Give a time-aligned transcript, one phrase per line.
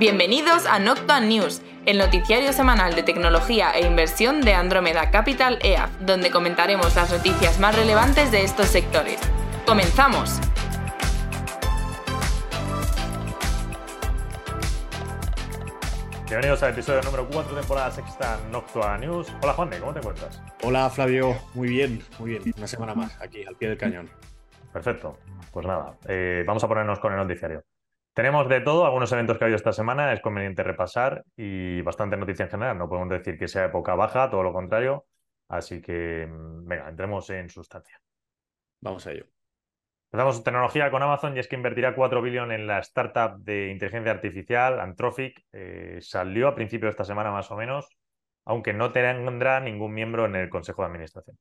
[0.00, 5.90] Bienvenidos a Noctua News, el noticiario semanal de tecnología e inversión de Andromeda Capital EAF,
[6.00, 9.20] donde comentaremos las noticias más relevantes de estos sectores.
[9.66, 10.40] ¡Comenzamos!
[16.24, 19.30] Bienvenidos al episodio número 4, temporada sexta Noctua News.
[19.42, 20.42] Hola Juan, ¿cómo te encuentras?
[20.62, 22.54] Hola Flavio, muy bien, muy bien.
[22.56, 24.08] Una semana más aquí, al pie del cañón.
[24.72, 25.18] Perfecto.
[25.52, 27.62] Pues nada, eh, vamos a ponernos con el noticiario.
[28.12, 32.16] Tenemos de todo, algunos eventos que ha habido esta semana, es conveniente repasar y bastante
[32.16, 32.78] noticia en general.
[32.78, 35.06] No podemos decir que sea época baja, todo lo contrario.
[35.48, 38.00] Así que, mm, venga, entremos en sustancia.
[38.80, 39.26] Vamos a ello.
[40.12, 44.10] Empezamos tecnología con Amazon y es que invertirá 4 billones en la startup de inteligencia
[44.10, 45.44] artificial, Anthropic.
[45.52, 47.88] Eh, salió a principio de esta semana más o menos,
[48.44, 51.38] aunque no tendrá ningún miembro en el consejo de administración.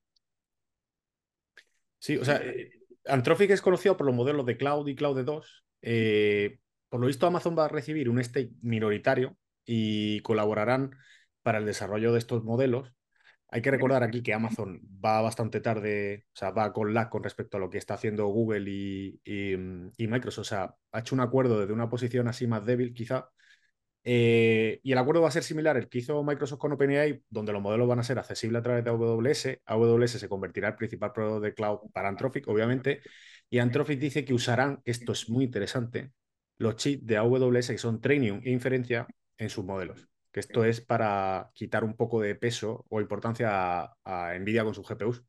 [1.98, 2.72] Sí, o sea, eh,
[3.06, 5.66] Anthropic es conocido por los modelos de cloud y cloud 2.
[5.82, 10.96] Eh, por lo visto, Amazon va a recibir un stake minoritario y colaborarán
[11.44, 12.94] para el desarrollo de estos modelos
[13.52, 17.24] hay que recordar aquí que Amazon va bastante tarde, o sea, va con lag con
[17.24, 19.20] respecto a lo que está haciendo Google y,
[19.58, 20.42] mm, Microsoft.
[20.42, 23.30] O sea, ha hecho un acuerdo desde una posición así más débil, quizá.
[24.04, 27.54] Eh, y el acuerdo va a ser similar al que hizo Microsoft con OpenAI, donde
[27.54, 29.62] los modelos van a ser accesibles a través de AWS.
[29.66, 33.02] AWS se convertirá en el principal proveedor de cloud para Anthropic, obviamente.
[33.50, 36.12] Y Anthropic dice que usarán, esto es muy interesante,
[36.58, 40.82] los chips de AWS que son training e inferencia en sus modelos que esto es
[40.82, 45.24] para quitar un poco de peso o importancia a, Nvidia con sus GPUs.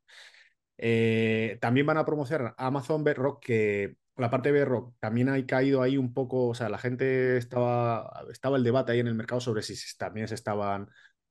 [0.79, 5.83] Eh, también van a promocionar Amazon Bedrock, que la parte de Bedrock también ha caído
[5.83, 9.41] ahí un poco, o sea, la gente estaba, estaba el debate ahí en el mercado
[9.41, 10.89] sobre si también se estaban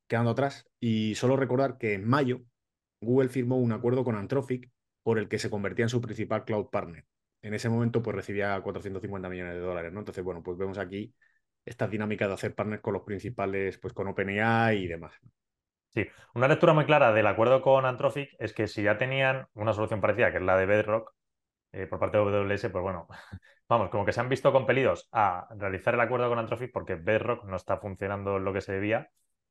[0.07, 0.67] quedando atrás.
[0.79, 2.41] Y solo recordar que en mayo
[3.01, 4.71] Google firmó un acuerdo con Anthropic
[5.03, 7.05] por el que se convertía en su principal cloud partner.
[7.41, 9.99] En ese momento, pues recibía 450 millones de dólares, ¿no?
[9.99, 11.13] Entonces, bueno, pues vemos aquí
[11.65, 15.13] esta dinámica de hacer partners con los principales, pues con OpenAI y demás.
[15.89, 16.05] Sí,
[16.35, 20.01] una lectura muy clara del acuerdo con Anthropic es que si ya tenían una solución
[20.01, 21.13] parecida, que es la de Bedrock,
[21.71, 23.07] eh, por parte de AWS, pues bueno,
[23.69, 27.45] vamos, como que se han visto compelidos a realizar el acuerdo con Anthropic porque Bedrock
[27.45, 29.09] no está funcionando lo que se debía.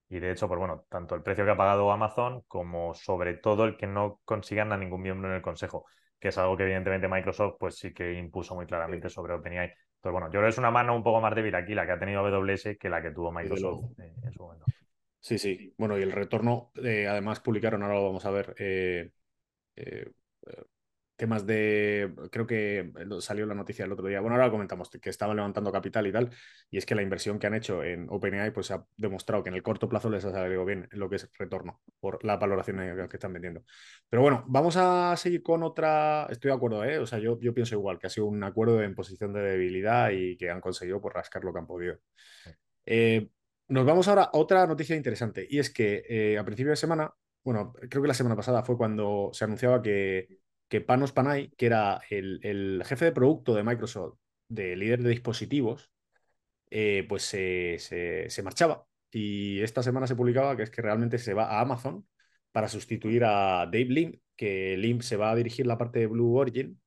[0.09, 3.65] Y de hecho, pues bueno, tanto el precio que ha pagado Amazon como sobre todo
[3.65, 5.87] el que no consigan a ningún miembro en el consejo,
[6.19, 9.67] que es algo que evidentemente Microsoft pues sí que impuso muy claramente sobre OpenAI.
[9.67, 11.93] Entonces, bueno, yo creo que es una mano un poco más débil aquí la que
[11.93, 14.67] ha tenido AWS que la que tuvo Microsoft eh, en su momento.
[15.21, 15.75] Sí, sí.
[15.77, 19.11] Bueno, y el retorno, eh, además publicaron, ahora lo vamos a ver, eh,
[21.19, 25.11] temas de, creo que salió la noticia el otro día, bueno, ahora lo comentamos, que
[25.11, 26.31] estaban levantando capital y tal,
[26.71, 29.57] y es que la inversión que han hecho en OpenAI pues ha demostrado que en
[29.57, 33.09] el corto plazo les ha salido bien en lo que es retorno por la valoración
[33.09, 33.65] que están vendiendo.
[34.09, 36.99] Pero bueno, vamos a seguir con otra, estoy de acuerdo, ¿eh?
[36.99, 40.11] o sea, yo, yo pienso igual, que ha sido un acuerdo en posición de debilidad
[40.11, 41.99] y que han conseguido por pues, rascar lo que han podido.
[42.87, 43.29] Eh,
[43.67, 47.13] nos vamos ahora a otra noticia interesante, y es que eh, a principio de semana,
[47.43, 50.29] bueno, creo que la semana pasada fue cuando se anunciaba que
[50.69, 54.19] que Panos Panay, que era el, jefe de producto de Microsoft,
[54.49, 55.91] de líder de dispositivos,
[56.71, 58.87] eh, pues se, marchaba.
[59.11, 62.07] Y esta semana se publicaba que es que realmente se va a Amazon
[62.53, 66.37] para sustituir a Dave Lim, que Lim se va a dirigir la parte de Blue
[66.37, 66.81] Origin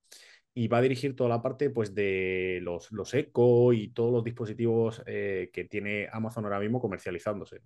[0.53, 4.23] y va a dirigir toda la parte pues, de los, los Echo y todos los
[4.23, 7.61] dispositivos eh, que tiene Amazon ahora mismo comercializándose.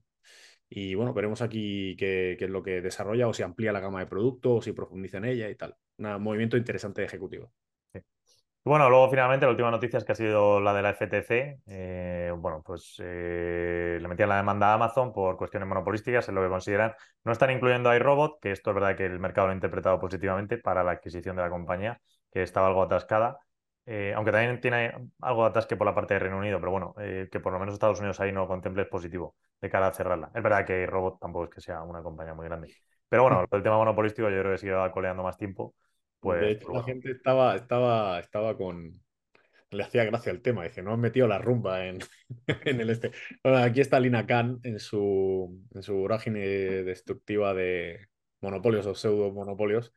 [0.78, 4.08] Y bueno, veremos aquí qué, es lo que desarrolla o si amplía la gama de
[4.08, 5.74] productos o si profundiza en ella y tal.
[5.98, 7.50] Un movimiento interesante de ejecutivo.
[8.66, 11.62] Bueno, luego finalmente la última noticia es que ha sido la de la FTC.
[11.66, 16.42] Eh, bueno, pues eh, le metían la demanda a Amazon por cuestiones monopolísticas, es lo
[16.42, 16.94] que consideran.
[17.24, 19.98] No están incluyendo a iRobot, que esto es verdad que el mercado lo ha interpretado
[19.98, 22.02] positivamente para la adquisición de la compañía,
[22.34, 23.40] que estaba algo atascada.
[23.88, 26.96] Eh, aunque también tiene algo de atasque por la parte de Reino Unido, pero bueno,
[27.00, 29.88] eh, que por lo menos Estados Unidos ahí no lo contemple es positivo de cara
[29.88, 30.32] a cerrarla.
[30.34, 32.74] Es verdad que Robot tampoco es que sea una compañía muy grande.
[33.08, 35.76] Pero bueno, el tema monopolístico yo creo que sigue coleando más tiempo.
[36.20, 39.02] Pues, de hecho, la gente estaba, estaba, estaba con.
[39.70, 42.00] Le hacía gracia el tema, dice, no han metido la rumba en,
[42.66, 43.12] en el este.
[43.44, 48.08] aquí está Lina Khan en su, en su vorágine destructiva de
[48.42, 49.94] monopolios o pseudo monopolios.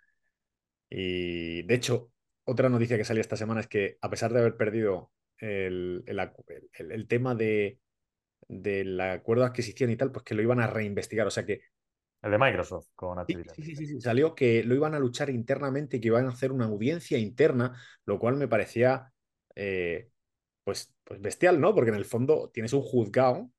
[0.91, 2.11] Y de hecho,
[2.49, 6.03] otra noticia que salió esta semana es que, a pesar de haber perdido el,
[7.07, 7.79] tema de,
[8.49, 11.27] del acuerdo de adquisición y tal, pues que lo iban a reinvestigar.
[11.27, 11.61] O sea que.
[12.23, 13.55] El de Microsoft con Activision.
[13.55, 16.51] Sí, sí, sí, salió que lo iban a luchar internamente y que iban a hacer
[16.51, 19.13] una audiencia interna, lo cual me parecía.
[19.55, 20.09] Eh,
[20.65, 21.75] pues, pues bestial, ¿no?
[21.75, 23.51] Porque en el fondo tienes un juzgado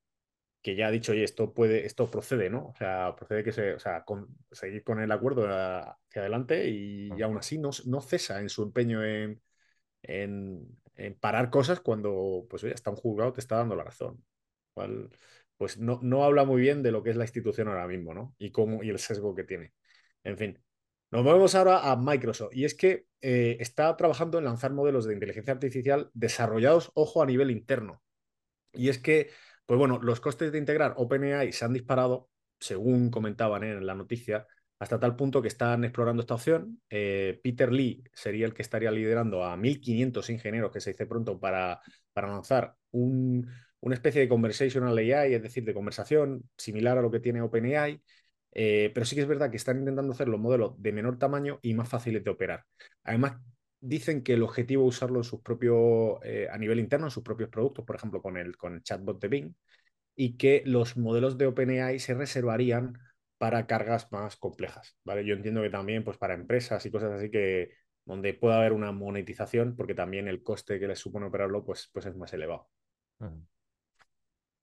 [0.62, 2.68] que ya ha dicho, oye, esto puede, esto procede, ¿no?
[2.68, 4.04] O sea, procede que se, o sea,
[4.50, 9.04] seguir con el acuerdo hacia adelante y, aún así no, no, cesa en su empeño
[9.04, 9.40] en,
[10.02, 10.78] en,
[11.20, 14.22] parar cosas cuando, pues oye, hasta un juzgado te está dando la razón.
[15.56, 18.34] pues no, no habla muy bien de lo que es la institución ahora mismo, ¿no?
[18.38, 19.74] Y cómo, y el sesgo que tiene.
[20.24, 20.58] En fin.
[21.10, 25.14] Nos movemos ahora a Microsoft y es que eh, está trabajando en lanzar modelos de
[25.14, 28.02] inteligencia artificial desarrollados, ojo, a nivel interno.
[28.72, 29.30] Y es que,
[29.70, 32.28] pues bueno, los costes de integrar OpenAI se han disparado,
[32.58, 34.44] según comentaban en la noticia,
[34.80, 36.82] hasta tal punto que están explorando esta opción.
[36.90, 41.38] Eh, Peter Lee sería el que estaría liderando a 1.500 ingenieros, que se dice pronto,
[41.38, 41.80] para,
[42.12, 47.12] para lanzar un, una especie de conversational AI, es decir, de conversación similar a lo
[47.12, 48.02] que tiene OpenAI,
[48.50, 51.60] eh, pero sí que es verdad que están intentando hacer los modelos de menor tamaño
[51.62, 52.64] y más fáciles de operar.
[53.04, 53.34] Además,
[53.80, 57.22] dicen que el objetivo es usarlo en sus propios, eh, a nivel interno, en sus
[57.22, 59.54] propios productos, por ejemplo, con el, con el chatbot de Bing,
[60.14, 62.98] y que los modelos de OpenAI se reservarían
[63.38, 64.98] para cargas más complejas.
[65.04, 65.24] ¿vale?
[65.24, 67.70] Yo entiendo que también pues, para empresas y cosas así que
[68.04, 72.06] donde pueda haber una monetización, porque también el coste que les supone operarlo pues, pues
[72.06, 72.68] es más elevado.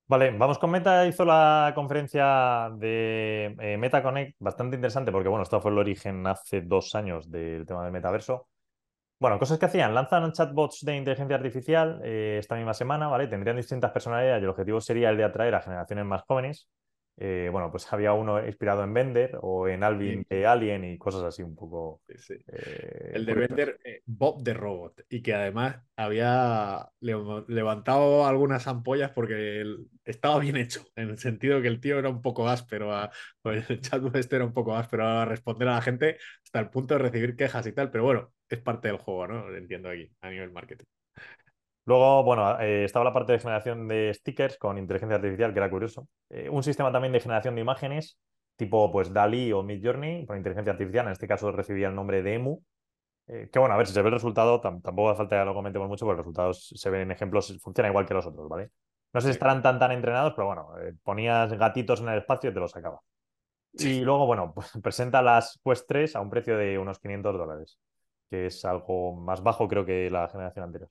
[0.09, 1.05] Vale, vamos con Meta.
[1.05, 6.25] Hizo la conferencia de eh, Meta Connect bastante interesante porque, bueno, esto fue el origen
[6.27, 8.47] hace dos años del tema del metaverso.
[9.19, 9.95] Bueno, cosas que hacían.
[9.95, 13.27] Lanzan chatbots de inteligencia artificial eh, esta misma semana, ¿vale?
[13.27, 16.67] Tendrían distintas personalidades y el objetivo sería el de atraer a generaciones más jóvenes.
[17.19, 21.23] Eh, bueno, pues había uno inspirado en Bender o en Alvin de Alien y cosas
[21.23, 22.01] así un poco.
[22.07, 29.11] Eh, el de Bender, eh, Bob the Robot, y que además había levantado algunas ampollas
[29.11, 29.65] porque
[30.05, 33.09] estaba bien hecho, en el sentido que el tío era un poco áspero, a,
[33.41, 36.69] pues el chat este era un poco áspero a responder a la gente hasta el
[36.69, 39.55] punto de recibir quejas y tal, pero bueno, es parte del juego, ¿no?
[39.55, 40.85] Entiendo aquí, a nivel marketing.
[41.87, 45.69] Luego, bueno, eh, estaba la parte de generación de stickers con inteligencia artificial, que era
[45.69, 46.09] curioso.
[46.29, 48.19] Eh, un sistema también de generación de imágenes,
[48.57, 51.05] tipo pues DALI o Midjourney, con inteligencia artificial.
[51.05, 52.61] En este caso recibía el nombre de EMU.
[53.27, 55.53] Eh, que bueno, a ver, si se ve el resultado, tampoco hace falta que lo
[55.53, 58.71] comentemos mucho, porque los resultados se ven en ejemplos, funciona igual que los otros, ¿vale?
[59.13, 60.67] No sé si estarán tan tan entrenados, pero bueno,
[61.03, 62.99] ponías gatitos en el espacio y te los sacaba.
[63.71, 67.79] Y luego, bueno, pues presenta las Quest 3 a un precio de unos 500 dólares,
[68.29, 70.89] que es algo más bajo creo que la generación anterior.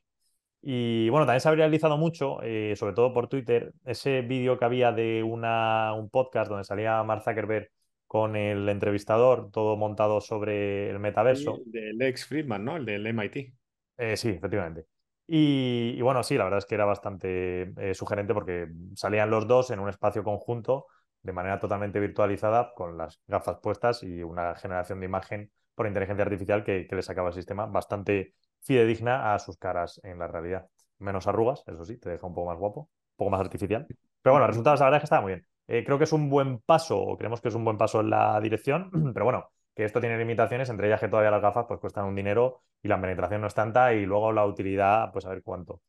[0.69, 4.65] Y bueno, también se ha viralizado mucho, eh, sobre todo por Twitter, ese vídeo que
[4.65, 7.71] había de una, un podcast donde salía Mark Zuckerberg
[8.09, 11.61] con el entrevistador, todo montado sobre el metaverso.
[11.67, 12.77] El del ex Friedman, ¿no?
[12.79, 13.55] El del MIT.
[13.97, 14.87] Eh, sí, efectivamente.
[15.29, 18.67] Y, bueno, sí, la verdad es que era bastante eh, sugerente porque
[18.97, 20.87] salían los dos en un espacio conjunto
[21.23, 26.25] de manera totalmente virtualizada con las gafas puestas y una generación de imagen por inteligencia
[26.25, 28.35] artificial que, que le sacaba el sistema bastante
[28.67, 30.67] fidedigna a sus caras en la realidad.
[30.99, 33.87] Menos arrugas, eso sí, te deja un poco más guapo, un poco más artificial.
[34.23, 35.47] Pero bueno, el resultado, la verdad es que está muy bien.
[35.69, 38.11] Eh, creo que es un buen paso, o creemos que es un buen paso en
[38.11, 41.81] la dirección, pero bueno, que esto tiene limitaciones, entre ellas que todavía las gafas pues
[41.81, 45.31] cuestan un dinero y la penetración no es tanta y luego la utilidad, pues a
[45.31, 45.83] ver cuánto.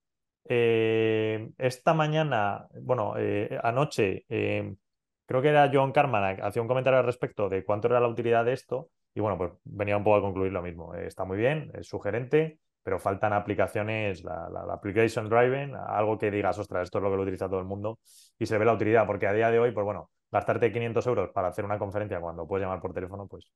[0.49, 7.05] Eh, esta mañana, bueno, eh, anoche, creo que era John Carman, hacía un comentario al
[7.05, 10.21] respecto de cuánto era la utilidad de esto y bueno, pues venía un poco a
[10.21, 10.93] concluir lo mismo.
[10.95, 16.85] está muy bien, es sugerente, pero faltan aplicaciones, la, application driving, algo que digas, ostras,
[16.85, 17.99] esto es lo que lo utiliza todo el mundo
[18.39, 21.29] y se ve la utilidad, porque a día de hoy, pues bueno, gastarte 500 euros
[21.33, 23.51] para hacer una conferencia cuando puedes llamar por teléfono, pues...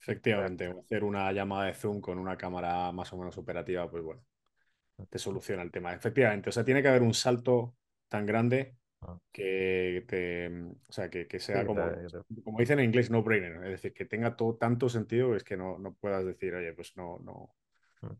[0.00, 4.22] Efectivamente, hacer una llamada de Zoom con una cámara más o menos operativa, pues bueno,
[5.10, 5.92] te soluciona el tema.
[5.92, 7.74] Efectivamente, o sea, tiene que haber un salto
[8.06, 9.18] tan grande ah.
[9.32, 10.46] que te,
[10.88, 11.82] o sea, que, sea como,
[12.44, 15.56] como dicen en inglés, no brainer, es decir, que tenga todo tanto sentido es que
[15.56, 17.56] no, no puedas decir, oye, pues no, no,
[18.02, 18.14] mm.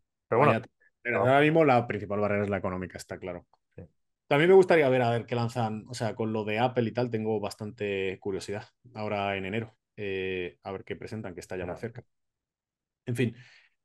[1.01, 1.31] Pero bueno.
[1.31, 3.45] ahora mismo la principal barrera es la económica, está claro.
[4.27, 6.91] También me gustaría ver a ver qué lanzan, o sea, con lo de Apple y
[6.91, 11.65] tal, tengo bastante curiosidad ahora en enero, eh, a ver qué presentan, que está ya
[11.65, 12.03] más cerca.
[13.05, 13.35] En fin,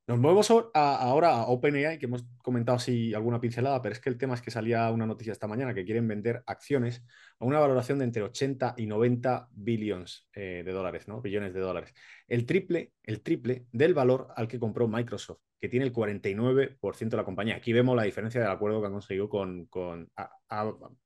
[0.09, 4.17] nos movemos ahora a OpenAI, que hemos comentado así alguna pincelada, pero es que el
[4.17, 7.05] tema es que salía una noticia esta mañana que quieren vender acciones
[7.39, 11.21] a una valoración de entre 80 y 90 billones eh, de dólares, ¿no?
[11.21, 11.93] Billones de dólares.
[12.27, 17.17] El triple, el triple del valor al que compró Microsoft, que tiene el 49% de
[17.19, 17.57] la compañía.
[17.57, 20.11] Aquí vemos la diferencia del acuerdo que han conseguido con, con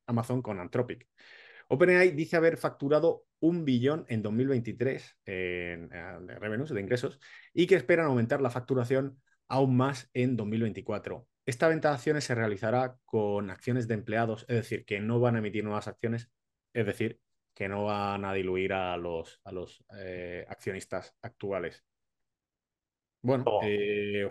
[0.06, 1.08] Amazon, con Anthropic.
[1.72, 7.18] OpenAI dice haber facturado un billón en 2023 en, de revenues, de ingresos,
[7.54, 11.26] y que esperan aumentar la facturación aún más en 2024.
[11.46, 15.36] Esta venta de acciones se realizará con acciones de empleados, es decir, que no van
[15.36, 16.30] a emitir nuevas acciones,
[16.74, 17.18] es decir,
[17.54, 21.82] que no van a diluir a los, a los eh, accionistas actuales.
[23.22, 24.30] Bueno, eh,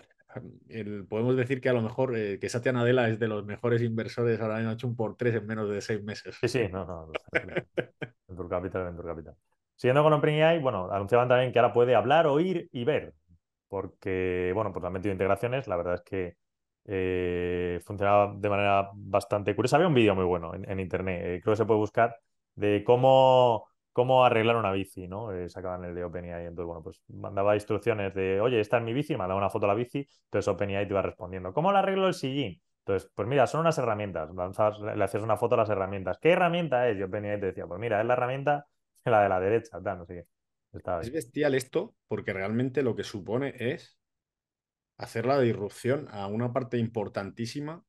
[1.10, 4.40] podemos decir que a lo mejor eh, que Satya Nadella es de los mejores inversores
[4.40, 6.38] ahora en hecho un por tres en menos de seis meses.
[6.42, 7.12] Sí, sí, no, no.
[8.28, 9.36] Venture Capital, Venture Capital.
[9.76, 13.14] Siguiendo con OpenAI, bueno, anunciaban también que ahora puede hablar, oír y ver,
[13.68, 16.36] porque, bueno, pues han metido integraciones, la verdad es que
[16.86, 19.78] eh, funcionaba de manera bastante curiosa.
[19.78, 22.16] Había un vídeo muy bueno en, internet, eh, creo que se puede buscar,
[22.54, 25.32] de cómo, cómo arreglar una bici, ¿no?
[25.34, 26.46] Eh, sacaban el de OpenAI.
[26.46, 29.70] Entonces, bueno, pues mandaba instrucciones de, oye, esta es mi bici, mandaba una foto a
[29.70, 32.62] la bici, entonces OpenAI te iba respondiendo, ¿cómo le arreglo el sillín?
[32.80, 34.30] Entonces, pues mira, son unas herramientas.
[34.96, 36.18] le hacías una foto a las herramientas.
[36.20, 36.98] ¿Qué herramienta es?
[36.98, 38.68] Y OpenAI te decía, pues mira, es la herramienta,
[39.06, 40.26] la de la derecha, no sé
[40.74, 41.02] qué.
[41.02, 44.00] es bestial esto, porque realmente lo que supone es
[44.98, 47.84] hacer la disrupción a una parte importantísima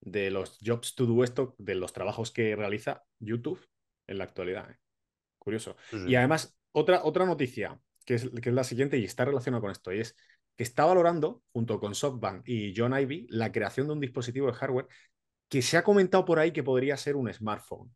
[0.00, 3.66] de los jobs to do esto, de los trabajos que realiza YouTube
[4.06, 4.70] en la actualidad.
[4.70, 4.78] ¿eh?
[5.44, 5.76] Curioso.
[6.06, 9.70] Y además, otra, otra noticia, que es, que es la siguiente y está relacionada con
[9.70, 10.16] esto, y es
[10.56, 14.54] que está valorando, junto con SoftBank y John Ivy, la creación de un dispositivo de
[14.54, 14.88] hardware
[15.48, 17.94] que se ha comentado por ahí que podría ser un smartphone.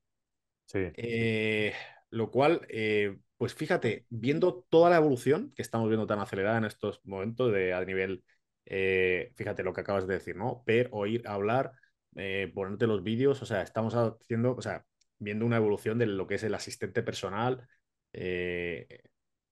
[0.67, 0.91] Sí.
[0.95, 1.73] Eh,
[2.11, 6.65] lo cual, eh, pues fíjate, viendo toda la evolución que estamos viendo tan acelerada en
[6.65, 8.25] estos momentos de, a nivel,
[8.67, 10.63] eh, fíjate lo que acabas de decir, ¿no?
[10.67, 11.73] Ver, oír, hablar,
[12.17, 14.85] eh, ponerte los vídeos, o sea, estamos haciendo, o sea,
[15.19, 17.67] viendo una evolución de lo que es el asistente personal,
[18.13, 18.99] que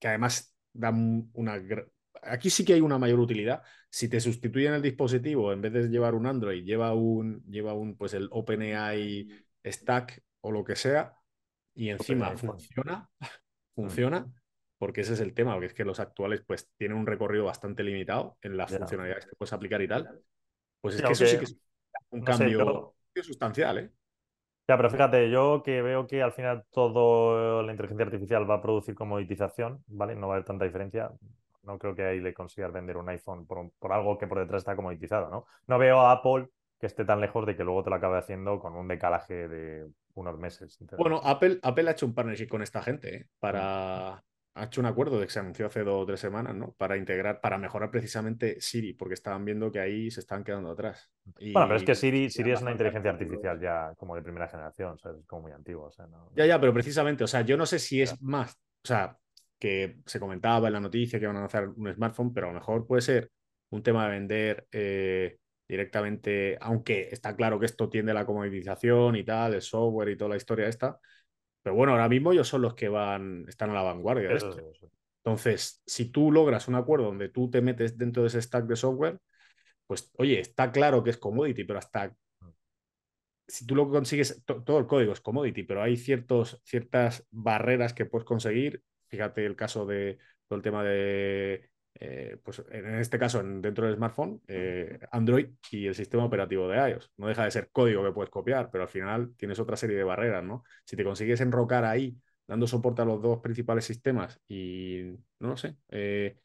[0.01, 1.61] además da una...
[2.23, 3.61] Aquí sí que hay una mayor utilidad.
[3.89, 7.95] Si te sustituyen el dispositivo, en vez de llevar un Android, lleva un, lleva un,
[7.95, 9.29] pues el OpenAI
[9.65, 11.15] Stack o lo que sea,
[11.77, 13.25] y encima funciona, mm.
[13.75, 14.33] funciona,
[14.77, 17.83] porque ese es el tema, porque es que los actuales pues tienen un recorrido bastante
[17.83, 20.21] limitado en las funcionalidades que puedes aplicar y tal.
[20.81, 21.57] Pues es que eso sí que es
[22.09, 23.91] un cambio sustancial, ¿eh?
[24.67, 28.61] Ya, pero fíjate, yo que veo que al final todo la inteligencia artificial va a
[28.61, 30.15] producir comoditización, ¿vale?
[30.15, 31.09] No va a haber tanta diferencia.
[31.63, 34.61] No creo que ahí le consigas vender un iPhone por, por algo que por detrás
[34.61, 35.45] está comoditizado, ¿no?
[35.67, 38.59] No veo a Apple que esté tan lejos de que luego te lo acabe haciendo
[38.59, 40.77] con un decalaje de unos meses.
[40.97, 43.27] Bueno, Apple, Apple ha hecho un partnership con esta gente ¿eh?
[43.39, 44.23] para.
[44.57, 46.73] Ha hecho un acuerdo de que se anunció hace dos o tres semanas, ¿no?
[46.73, 51.11] Para integrar, para mejorar precisamente Siri, porque estaban viendo que ahí se están quedando atrás.
[51.53, 54.93] Bueno, pero es que Siri, Siri es una inteligencia artificial ya como de primera generación,
[54.93, 55.85] o sea, es como muy antiguo.
[55.85, 58.87] O sea, Ya, ya, pero precisamente, o sea, yo no sé si es más, o
[58.87, 59.17] sea,
[59.59, 62.59] que se comentaba en la noticia que van a lanzar un smartphone, pero a lo
[62.59, 63.31] mejor puede ser
[63.69, 65.37] un tema de vender eh,
[65.67, 70.17] directamente, aunque está claro que esto tiende a la comoditización y tal, el software y
[70.17, 70.99] toda la historia esta,
[71.67, 74.55] pero bueno, ahora mismo ellos son los que van, están a la vanguardia de esto.
[75.17, 78.77] Entonces, si tú logras un acuerdo donde tú te metes dentro de ese stack de
[78.77, 79.19] software,
[79.85, 82.15] pues oye, está claro que es commodity, pero hasta
[83.49, 88.05] si tú lo consigues, todo el código es commodity, pero hay ciertos, ciertas barreras que
[88.05, 88.81] puedes conseguir.
[89.09, 91.69] Fíjate el caso de todo el tema de
[91.99, 96.91] eh, pues en este caso dentro del smartphone, eh, Android y el sistema operativo de
[96.91, 97.11] iOS.
[97.17, 100.03] No deja de ser código que puedes copiar, pero al final tienes otra serie de
[100.03, 100.63] barreras, ¿no?
[100.85, 105.03] Si te consigues enrocar ahí, dando soporte a los dos principales sistemas y
[105.39, 105.75] no lo sé.
[105.89, 106.37] Eh,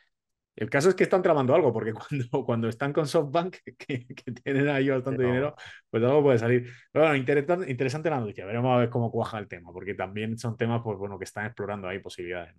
[0.57, 4.07] el caso es que están tramando algo, porque cuando, cuando están con SoftBank, que,
[4.43, 5.55] tienen ahí bastante dinero,
[5.91, 6.71] pues algo puede salir.
[6.91, 8.47] Pero bueno, interesante, interesante la noticia.
[8.47, 11.45] Veremos a ver cómo cuaja el tema, porque también son temas, pues bueno, que están
[11.45, 12.55] explorando ahí posibilidades.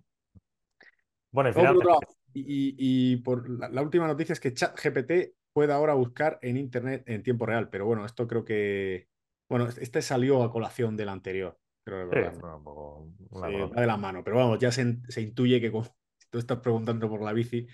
[1.32, 1.92] Bueno, y finalmente,
[2.34, 7.46] y, por la, última noticia es que ChatGPT puede ahora buscar en Internet en tiempo
[7.46, 9.08] real, pero bueno, esto creo que.
[9.48, 11.58] Bueno, este salió a colación del anterior.
[11.84, 15.86] Creo que va de la mano, pero vamos, ya se, intuye que como
[16.30, 17.66] tú estás preguntando por la bici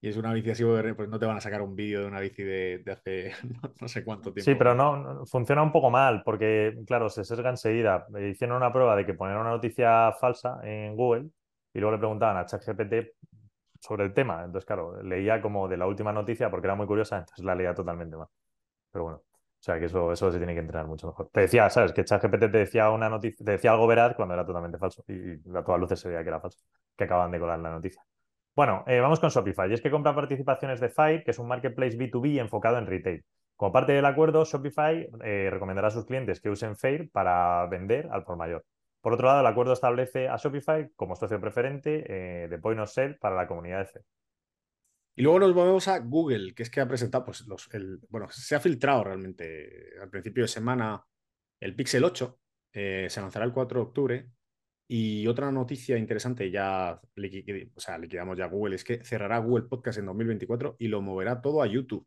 [0.00, 0.64] y es una bici así,
[0.96, 3.32] pues no te van a sacar un vídeo de una bici de, hace
[3.80, 4.50] no, sé cuánto tiempo.
[4.50, 8.06] Sí, pero no, funciona un poco mal porque, claro, se sesga enseguida.
[8.30, 11.30] Hicieron una prueba de que poner una noticia falsa en Google
[11.72, 12.94] y luego le preguntaban a ChatGPT
[13.86, 14.44] sobre el tema.
[14.44, 17.74] Entonces, claro, leía como de la última noticia porque era muy curiosa, entonces la leía
[17.74, 18.28] totalmente mal.
[18.90, 21.28] Pero bueno, o sea que eso, eso se tiene que entrenar mucho mejor.
[21.32, 21.92] Te decía, ¿sabes?
[21.92, 25.04] Que ChatGPT te decía una noticia, te decía algo veraz cuando era totalmente falso.
[25.08, 26.58] Y, a todas luces se veía que era falso,
[26.96, 28.02] que acaban de colar la noticia.
[28.54, 29.70] Bueno, eh, vamos con Shopify.
[29.70, 33.24] Y es que compra participaciones de Fire, que es un marketplace B2B enfocado en retail.
[33.56, 38.08] Como parte del acuerdo, Shopify eh, recomendará a sus clientes que usen Fair para vender
[38.12, 38.64] al por mayor.
[39.06, 42.90] Por otro lado, el acuerdo establece a Shopify como socio preferente eh, de Point of
[42.90, 44.04] Sale para la comunidad de C.
[45.14, 48.28] Y luego nos movemos a Google, que es que ha presentado, pues, los, el, bueno,
[48.30, 51.06] se ha filtrado realmente al principio de semana
[51.60, 52.40] el Pixel 8,
[52.72, 54.30] eh, se lanzará el 4 de octubre.
[54.88, 60.00] Y otra noticia interesante, ya o sea, liquidamos ya Google, es que cerrará Google Podcast
[60.00, 62.04] en 2024 y lo moverá todo a YouTube.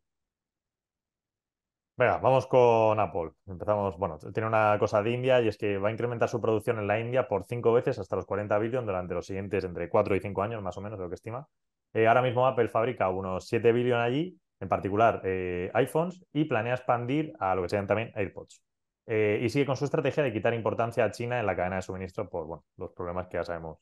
[2.00, 3.32] Venga, vamos con Apple.
[3.46, 6.80] Empezamos, bueno, tiene una cosa de India y es que va a incrementar su producción
[6.80, 10.16] en la India por cinco veces hasta los 40 billones durante los siguientes entre 4
[10.16, 11.46] y 5 años, más o menos, lo que estima.
[11.94, 16.76] Eh, ahora mismo Apple fabrica unos 7 billones allí, en particular eh, iPhones, y planea
[16.76, 18.64] expandir a lo que sean también AirPods.
[19.06, 21.82] Eh, y sigue con su estrategia de quitar importancia a China en la cadena de
[21.82, 23.78] suministro por bueno, los problemas que ya sabemos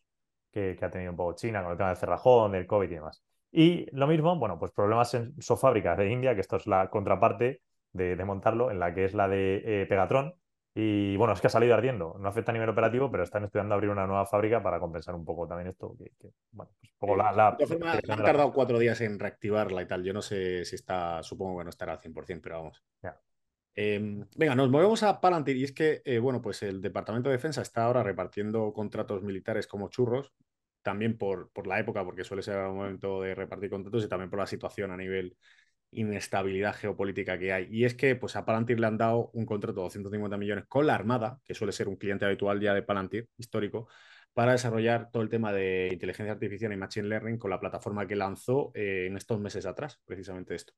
[0.51, 3.23] que, ha tenido un poco China con el tema del cerrajón, del COVID y demás.
[3.51, 6.89] Y lo mismo, bueno, pues problemas en su fábrica de India, que esto es la
[6.89, 7.61] contraparte
[7.97, 10.35] de, montarlo, en la que es la de Pegatron,
[10.79, 12.15] y bueno, es que ha salido ardiendo.
[12.19, 15.25] No afecta a nivel operativo, pero están estudiando abrir una nueva fábrica para compensar un
[15.25, 15.95] poco también esto.
[15.97, 16.11] Que,
[16.51, 20.03] bueno, pues un poco la, han tardado cuatro días en reactivarla y tal.
[20.03, 22.83] Yo no sé si está, supongo que no estará al 100%, pero vamos.
[23.73, 27.37] Em, venga, nos movemos a Palantir y es que, eh, bueno, pues el Departamento de
[27.37, 30.31] Defensa está ahora repartiendo contratos militares como churros,
[30.83, 34.29] también por, por la época, porque suele ser un momento de repartir contratos y también
[34.29, 35.35] por la situación a nivel
[35.97, 37.67] inestabilidad geopolítica que hay.
[37.71, 40.87] Y es que pues, a Palantir le han dado un contrato de 250 millones con
[40.87, 43.87] la Armada, que suele ser un cliente habitual ya de Palantir, histórico,
[44.33, 48.15] para desarrollar todo el tema de inteligencia artificial y machine learning con la plataforma que
[48.15, 50.73] lanzó eh, en estos meses atrás, precisamente esto.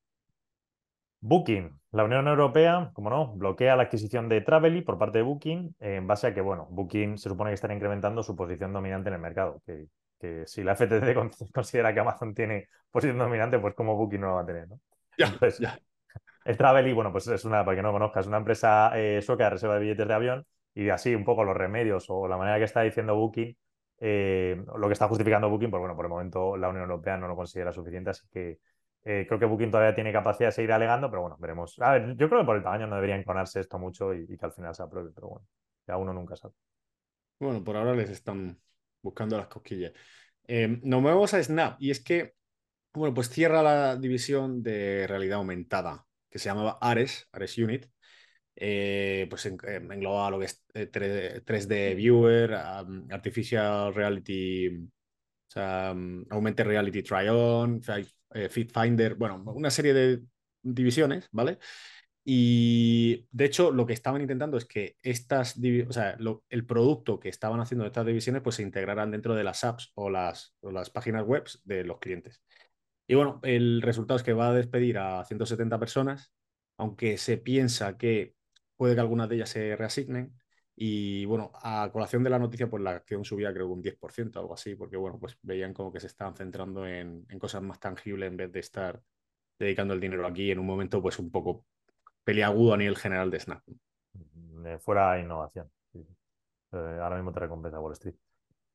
[1.22, 1.80] Booking.
[1.92, 6.08] La Unión Europea, como no, bloquea la adquisición de Travely por parte de Booking en
[6.08, 9.22] base a que, bueno, Booking se supone que estará incrementando su posición dominante en el
[9.22, 9.62] mercado.
[9.66, 9.88] Que,
[10.20, 11.14] que si la FTC
[11.54, 14.80] considera que Amazon tiene posición dominante, pues como Booking no lo va a tener, ¿no?
[15.20, 15.78] Ya, pues, ya.
[16.46, 19.50] El Travely, bueno, pues es una, para que no conozcas, una empresa eh, sueca de
[19.52, 22.64] reserva de billetes de avión y así un poco los remedios o la manera que
[22.64, 23.56] está diciendo Booking,
[24.00, 27.28] eh, lo que está justificando Booking, pues bueno, por el momento la Unión Europea no
[27.28, 28.60] lo considera suficiente, así que
[29.04, 31.78] eh, creo que Booking todavía tiene capacidad de seguir alegando, pero bueno, veremos.
[31.82, 34.46] A ver, yo creo que por el tamaño no debería enconarse esto mucho y, que
[34.46, 35.46] al final se apruebe, pero bueno,
[35.86, 36.54] ya uno nunca sabe.
[37.40, 38.58] Bueno, por ahora les están
[39.02, 39.92] buscando las cosquillas.
[40.48, 42.39] nos movemos a Snap y es que
[42.94, 47.88] bueno, pues cierra la división de realidad aumentada, que se llamaba Ares, Ares Unit.
[48.62, 54.90] Eh, pues eh, engloba lo que es 3D eh, Viewer, Artificial Reality, o
[55.48, 57.82] sea, Augmented Reality Try-On,
[58.50, 60.22] Fit Finder, bueno, una serie de
[60.62, 61.58] divisiones, ¿vale?
[62.26, 65.56] Y de hecho, lo que estaban intentando es que estas,
[65.88, 66.18] o sea,
[66.50, 70.10] el producto que estaban haciendo estas divisiones, pues se integraran dentro de las apps o
[70.10, 72.42] las, o las páginas web de los clientes.
[73.10, 76.32] Y bueno, el resultado es que va a despedir a 170 personas,
[76.78, 78.36] aunque se piensa que
[78.78, 80.38] puede que algunas de ellas se reasignen.
[80.76, 84.40] Y bueno, a colación de la noticia, pues la acción subía creo que un 10%,
[84.40, 88.30] algo así, porque bueno, pues veían como que se estaban centrando en, cosas más tangibles
[88.30, 89.02] en vez de estar
[89.58, 91.66] dedicando el dinero aquí en un momento pues un poco
[92.24, 93.64] peliagudo a nivel general de Snap.
[94.82, 95.68] Fuera innovación.
[95.96, 98.16] Eh, ahora mismo te recompensa Wall Street.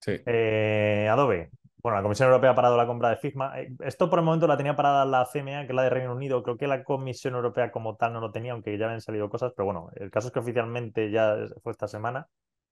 [0.00, 0.20] Sí.
[0.26, 1.52] Eh, Adobe,
[1.84, 3.60] bueno, la Comisión Europea ha parado la compra de Figma.
[3.60, 6.14] Eh, esto por el momento la tenía parada la CMA, que es la de Reino
[6.14, 6.42] Unido.
[6.42, 9.52] Creo que la Comisión Europea como tal no lo tenía, aunque ya habían salido cosas.
[9.54, 12.26] Pero bueno, el caso es que oficialmente ya fue esta semana.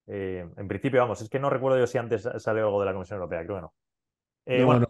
[0.07, 2.94] Eh, en principio, vamos, es que no recuerdo yo si antes salió algo de la
[2.94, 3.75] Comisión Europea, creo que no.
[4.46, 4.87] Eh, bueno,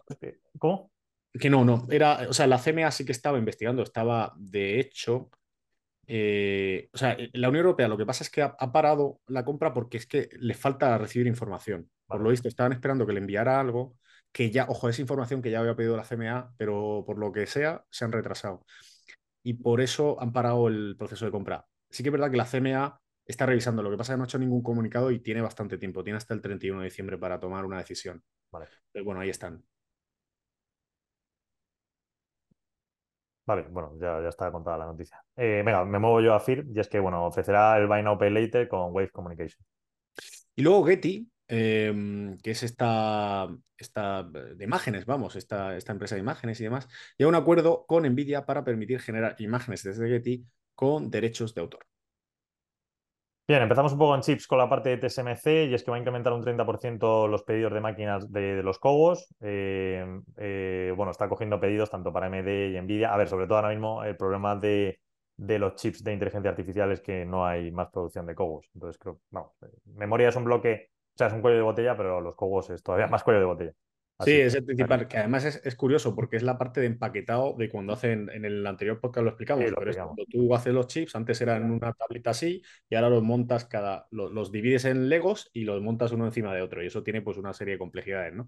[0.57, 0.89] ¿Cómo?
[1.37, 1.85] Que no, no.
[1.89, 3.83] Era, o sea, la CMA sí que estaba investigando.
[3.83, 5.31] Estaba, de hecho,
[6.07, 9.97] o sea, la Unión Europea lo que pasa es que ha, parado la compra porque
[9.97, 11.89] es que le falta recibir información.
[12.07, 13.97] Por lo visto, estaban esperando que le enviara algo
[14.33, 17.45] que ya, ojo, es información que ya había pedido la CMA, pero por lo que
[17.45, 18.65] sea, se han retrasado.
[19.43, 21.65] Y por eso han parado el proceso de compra.
[21.89, 24.23] Sí que es verdad que la CMA está revisando, lo que pasa es que no
[24.23, 27.39] ha hecho ningún comunicado y tiene bastante tiempo, tiene hasta el 31 de diciembre para
[27.39, 28.23] tomar una decisión.
[28.51, 28.67] Vale.
[28.91, 29.63] Pero bueno, ahí están.
[33.45, 35.21] Vale, bueno, ya, ya está contada la noticia.
[35.35, 38.17] Eh, venga, me muevo yo a FIR y es que, bueno, ofrecerá el Buy Now
[38.17, 39.65] Pay Later con Wave Communication.
[40.55, 46.15] Y luego Getty, Em, que es esta, esta, eh, de imágenes, vamos, esta, esta empresa
[46.15, 50.09] de imágenes y demás, llega a un acuerdo con NVIDIA para permitir generar imágenes desde
[50.09, 51.85] Getty con derechos de autor.
[53.47, 55.97] Bien, empezamos un poco en chips con la parte de TSMC y es que va
[55.97, 59.27] a incrementar un 30% los pedidos de máquinas de, los Cogos.
[59.39, 63.13] Em, eh, bueno, está cogiendo pedidos tanto para AMD y Nvidia.
[63.13, 64.99] A ver, sobre todo ahora mismo el problema de,
[65.37, 68.65] de los chips de inteligencia artificial es que no hay más producción de Cogos.
[68.73, 71.95] Entonces creo, vamos, eh, memoria es un bloque o sea, es un cuello de botella,
[71.95, 73.73] pero los cogos es todavía más cuello de botella.
[74.19, 77.69] sí, es el principal, que además es, curioso porque es la parte de empaquetado de
[77.69, 81.15] cuando hacen, en el anterior podcast lo explicamos, pero es cuando tú haces los chips,
[81.15, 85.49] antes eran en una tableta así y ahora los montas cada, los, divides en legos
[85.53, 88.33] y los montas uno encima de otro y eso tiene pues una serie de complejidades,
[88.33, 88.47] ¿no?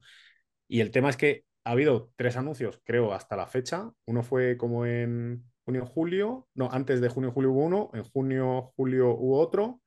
[0.68, 3.92] Y el tema es que ha habido tres anuncios, creo, hasta la fecha.
[4.06, 8.74] Uno fue como en junio, julio, no, antes de junio, julio hubo uno, en junio,
[8.76, 9.82] julio hubo otro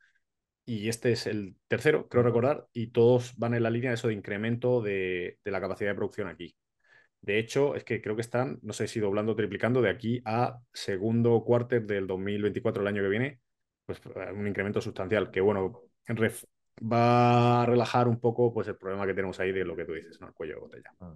[0.69, 4.09] y este es el tercero, creo recordar, y todos van en la línea de eso
[4.09, 6.55] de incremento de, la capacidad de producción aquí.
[7.23, 10.21] De hecho, es que creo que están, no sé si doblando o triplicando de aquí
[10.27, 13.41] a segundo cuarto del 2024, el año que viene,
[13.87, 13.99] pues
[14.35, 15.85] un incremento sustancial, que bueno,
[16.81, 19.95] va a relajar un poco pues el problema que tenemos ahí de lo que tú
[19.95, 20.29] dices, ¿no?
[20.29, 20.93] El cuello de botella.
[21.01, 21.15] Ah,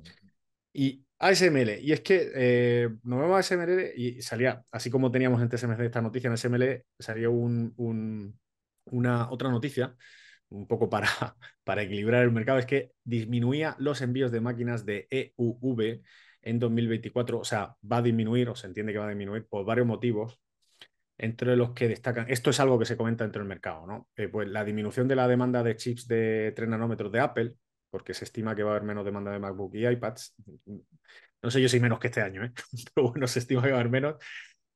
[0.72, 5.42] y ASML, y es que eh, nos vemos a ASML y salía, así como teníamos
[5.42, 8.34] en TSMC esta noticia, en ASML salía un,
[8.92, 9.96] una otra noticia,
[10.50, 11.08] un poco para,
[11.64, 16.02] para equilibrar el mercado, es que disminuía los envíos de máquinas de EUV
[16.42, 19.64] en 2024, o sea, va a disminuir, o se entiende que va a disminuir por
[19.64, 20.40] varios motivos,
[21.18, 24.08] entre los que destacan, esto es algo que se comenta dentro del mercado, ¿no?
[24.16, 27.54] Eh, pues la disminución de la demanda de chips de 3 nanómetros de Apple,
[27.90, 30.34] porque se estima que va a haber menos demanda de MacBook y iPads.
[31.42, 32.52] No sé yo si menos que este año, ¿eh?
[32.94, 34.16] pero bueno, se estima que va a haber menos.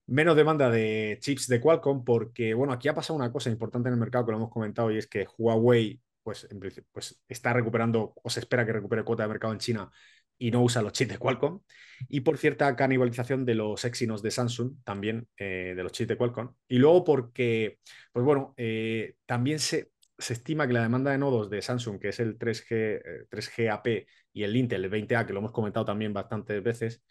[0.08, 3.94] Menos demanda de chips de Qualcomm, porque, bueno, aquí ha pasado una cosa importante en
[3.94, 6.48] el mercado que lo hemos comentado y es que Huawei, pues,
[6.92, 9.90] pues está recuperando, o se espera que recupere cuota de mercado en China
[10.38, 11.60] y no usa los chips de Qualcomm.
[12.08, 16.16] Y por cierta canibalización de los Exynos de Samsung, también eh, de los chips de
[16.16, 16.54] Qualcomm.
[16.68, 17.78] Y luego porque,
[18.12, 22.08] pues bueno, eh, también se, se, estima que la demanda de nodos de Samsung, que
[22.10, 26.12] es el 3G, 3GAP eh, y el Intel, el 20A, que lo hemos comentado también
[26.12, 27.02] bastantes veces,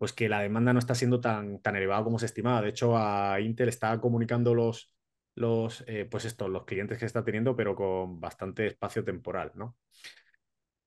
[0.00, 2.62] pues que la demanda no está siendo tan, tan elevada como se estimaba.
[2.62, 4.94] De hecho, a Intel está comunicando los,
[5.34, 9.76] los, pues esto, los clientes que está teniendo, pero con bastante espacio temporal, ¿no?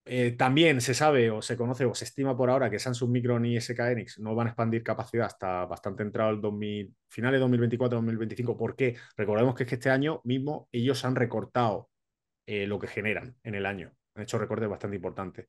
[0.06, 3.46] Eh, también se sabe o se conoce o se estima por ahora que Samsung Micron
[3.46, 7.46] y SK Enix no van a expandir capacidad hasta bastante entrado el 2000, finales de
[7.46, 8.58] 2024-2025.
[8.58, 8.98] ¿Por qué?
[9.16, 11.90] Recordemos que, es que este año mismo ellos han recortado
[12.46, 13.94] eh, lo que generan en el año.
[14.16, 15.48] Han hecho recortes bastante importantes.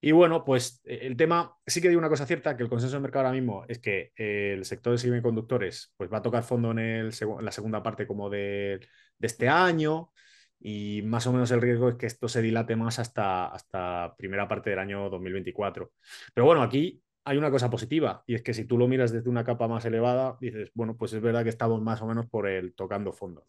[0.00, 2.96] Y bueno, pues eh, el tema, sí que digo una cosa cierta, que el consenso
[2.96, 6.70] del mercado ahora mismo es que el sector de semiconductores pues va a tocar fondo
[6.70, 8.80] en, el, en la segunda parte como de,
[9.18, 10.12] de este año
[10.60, 14.48] y más o menos el riesgo es que esto se dilate más hasta, hasta primera
[14.48, 15.92] parte del año 2024.
[16.34, 19.28] Pero bueno, aquí hay una cosa positiva y es que si tú lo miras desde
[19.28, 22.48] una capa más elevada, dices, bueno, pues es verdad que estamos más o menos por
[22.48, 23.46] el tocando fondo.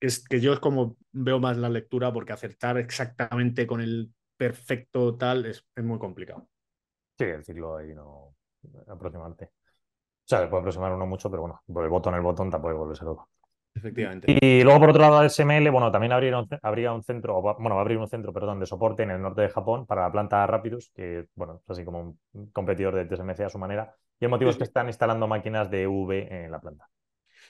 [0.00, 4.12] Es que yo es como veo más la lectura porque acertar exactamente con el
[4.42, 6.48] perfecto tal es, es muy complicado.
[7.16, 8.34] Sí, decirlo ahí no
[8.88, 9.44] aproximarte.
[9.44, 9.50] O
[10.24, 13.28] sea, puede aproximar uno mucho, pero bueno, por el botón, el botón tampoco volverse loco.
[13.72, 14.36] Efectivamente.
[14.40, 17.80] Y luego, por otro lado, SML, bueno, también habría habría un centro, bueno, va a
[17.82, 20.90] abrir un centro, perdón, de soporte en el norte de Japón para la planta Rapidus,
[20.92, 23.94] que, bueno, es así como un competidor de TSMC a su manera.
[24.18, 26.88] Y el motivo es que están instalando máquinas de UV en la planta.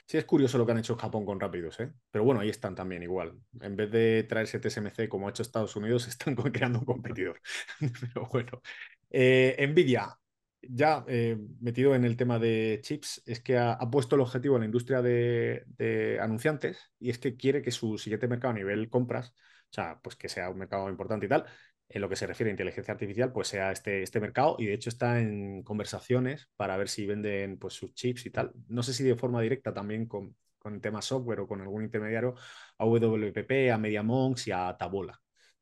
[0.05, 1.91] Sí, es curioso lo que han hecho Japón con Rapidus, ¿eh?
[2.11, 3.39] Pero bueno, ahí están también igual.
[3.61, 7.41] En vez de traerse TSMC como ha hecho Estados Unidos, están creando un competidor.
[7.79, 8.61] Pero bueno.
[9.09, 10.17] Eh, Nvidia,
[10.61, 14.61] ya eh, metido en el tema de chips, es que ha, puesto el objetivo en
[14.61, 19.29] la industria de, anunciantes y es que quiere que su siguiente mercado a nivel compras,
[19.29, 21.45] o sea, pues que sea un mercado importante y tal,
[21.89, 24.73] en lo que se refiere a inteligencia artificial, pues sea este, este mercado y de
[24.73, 28.51] hecho está en conversaciones para ver si venden pues sus chips y tal.
[28.67, 32.35] No sé si de forma directa también con, con temas software o con algún intermediario
[32.77, 35.19] a WPP, a MediaMonks y a Tabola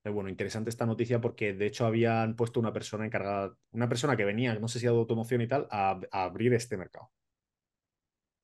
[0.09, 4.25] bueno, interesante esta noticia porque de hecho habían puesto una persona encargada, una persona que
[4.25, 7.11] venía, no sé si de automoción y tal, a, abrir este mercado.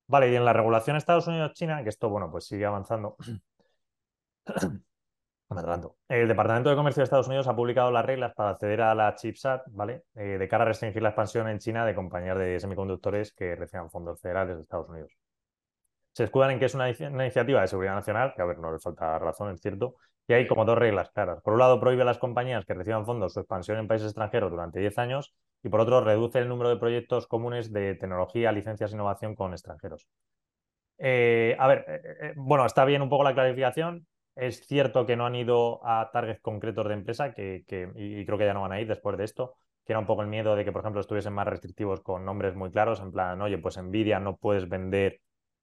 [0.07, 3.17] Vale, y en la regulación Estados Unidos-China, que esto, bueno, pues sigue avanzando.
[6.10, 9.15] El Departamento de Comercio de Estados Unidos ha publicado las reglas para acceder a la
[9.15, 10.03] ChipSat, ¿vale?
[10.15, 13.89] Eh, de cara a restringir la expansión en China de compañías de semiconductores que reciban
[13.89, 15.13] fondos federales de Estados Unidos.
[16.12, 18.81] Se escudan en que es una, iniciativa de seguridad nacional, que a ver, no les
[18.81, 19.95] falta razón, es cierto,
[20.27, 21.41] y hay como dos reglas claras.
[21.41, 24.51] Por un lado, prohíbe a las compañías que reciban fondos su expansión en países extranjeros
[24.51, 25.33] durante 10 años
[25.63, 29.53] y por otro, reduce el número de proyectos comunes de tecnología, licencias e innovación con
[29.53, 30.07] extranjeros.
[30.97, 34.07] Eh, a ver, eh, bueno, está bien un poco la clarificación.
[34.38, 38.45] Es cierto que no han ido a targets concretos de empresa que, y creo que
[38.45, 40.63] ya no van a ir después de esto, que era un poco el miedo de
[40.63, 44.19] que, por ejemplo, estuviesen más restrictivos con nombres muy claros, en plan, oye, pues Nvidia
[44.19, 45.21] no puedes vender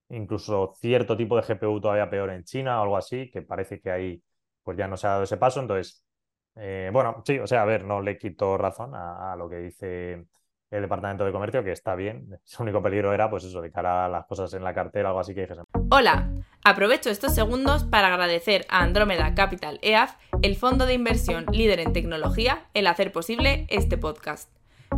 [0.09, 3.91] incluso cierto tipo de GPU todavía peor en China o algo así, que parece que
[3.91, 4.23] hay
[4.65, 5.61] pues ya no se ha dado ese paso.
[5.61, 6.05] Entonces,
[6.57, 10.27] eh, bueno, sí, o sea, a ver, no le quito razón a, lo que dice
[10.75, 12.39] el Departamento de Comercio, que está bien.
[12.45, 15.21] Su único peligro era, pues eso, de cara a las cosas en la cartera, algo
[15.21, 15.65] así que dijesen.
[15.91, 16.31] Hola,
[16.65, 21.93] aprovecho estos segundos para agradecer a Andrómeda Capital EAF, el fondo de inversión líder en
[21.93, 24.54] tecnología, el hacer posible este podcast.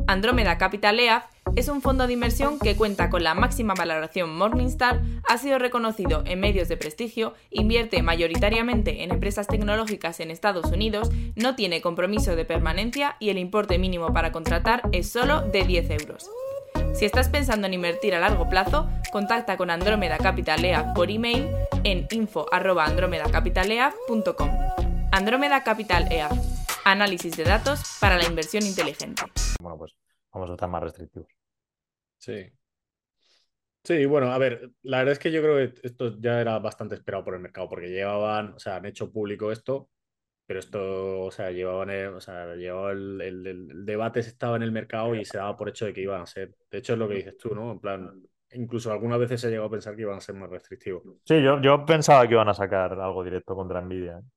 [0.07, 1.25] Andrómeda Capital EAF
[1.57, 6.23] es un fondo de inversión que cuenta con la máxima valoración Morningstar, ha sido reconocido
[6.27, 12.37] en medios de prestigio, invierte mayoritariamente en empresas tecnológicas en Estados Unidos, no tiene compromiso
[12.37, 16.31] de permanencia y el importe mínimo para contratar es solo de 10 euros.
[16.95, 21.49] Si estás pensando en invertir a largo plazo, contacta con Andrómeda Capital EAF por email
[21.85, 24.51] en info.andromedacapitalea.com.
[25.11, 26.56] Andrómeda Capital EAF.
[26.89, 29.25] Análisis de datos para la inversión inteligente.
[29.61, 29.97] Bueno, pues
[30.33, 31.27] vamos a estar más restrictivos.
[32.17, 32.49] Sí.
[33.83, 36.95] Sí, bueno, a ver, la verdad es que yo creo que esto ya era bastante
[36.95, 39.91] esperado por el mercado, porque llevaban, o sea, han hecho público esto,
[40.47, 45.17] pero esto, o sea, llevaban, el, o sea, llevaba el, debate estaba en el mercado
[45.17, 47.17] y se daba por hecho de que iban a ser, de hecho es lo que
[47.17, 47.73] dices tú, ¿no?
[47.73, 48.23] En plan,
[48.53, 51.03] incluso algunas veces se llegado a pensar que iban a ser más restrictivos.
[51.25, 54.19] Sí, yo, yo pensaba que iban a sacar algo directo contra Nvidia.
[54.19, 54.36] ¿eh?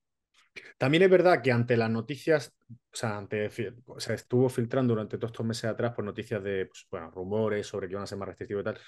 [0.78, 3.48] También es verdad que ante las noticias, o sea, ante,
[3.86, 7.66] o sea, estuvo filtrando durante todos estos meses atrás por noticias de, pues, bueno, rumores
[7.66, 8.78] sobre que iban a ser más restrictivos y tal,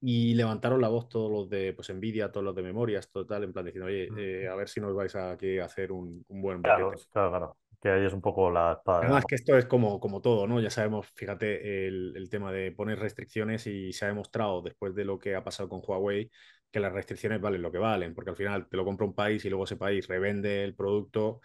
[0.00, 3.52] y levantaron la voz todos los de pues Nvidia, todos los de memorias, total, en
[3.52, 6.40] plan diciendo, oye, eh, a ver si nos vais a, aquí a hacer un, un
[6.40, 9.00] buen claro, claro, claro, que ahí es un poco la espada.
[9.00, 10.60] Además que esto es como, como todo, ¿no?
[10.60, 15.04] Ya sabemos, fíjate, el, el, tema de poner restricciones y se ha demostrado después de
[15.04, 16.30] lo que ha pasado con Huawei
[16.70, 19.44] que las restricciones valen lo que valen, porque al final te lo compra un país
[19.44, 21.40] y luego ese país revende el producto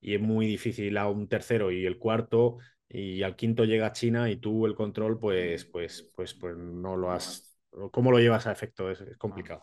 [0.00, 2.58] y es muy difícil a un tercero y el cuarto
[2.88, 7.10] y al quinto llega China y tú el control pues pues pues pues no lo
[7.10, 7.54] has
[7.90, 8.90] ¿Cómo lo llevas a efecto?
[8.90, 9.62] Es, complicado,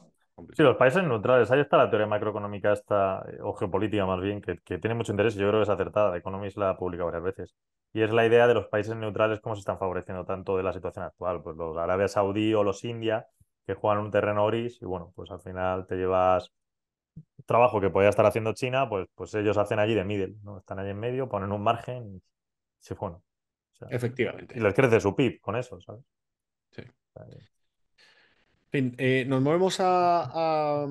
[0.53, 1.51] Sí, los países neutrales.
[1.51, 5.35] Ahí está la teoría macroeconómica esta, eh, o geopolítica más bien, que, tiene mucho interés
[5.35, 6.17] y yo creo que es acertada.
[6.17, 7.55] Economist la ha publicado varias veces.
[7.93, 10.73] Y es la idea de los países neutrales, cómo se están favoreciendo tanto de la
[10.73, 11.43] situación actual.
[11.43, 13.27] Pues los Arabia Saudí o los India,
[13.65, 16.51] que juegan un terreno gris y bueno, pues al final te llevas
[17.45, 20.57] trabajo que podía estar haciendo China, pues, pues ellos hacen allí de middle, ¿no?
[20.57, 22.21] Están allí en medio, ponen un margen y
[22.79, 23.21] se fueron.
[23.89, 24.57] Efectivamente.
[24.57, 26.03] Y les crece su PIB con eso, ¿sabes?
[26.71, 26.83] Sí.
[28.73, 30.87] Eh, nos movemos a,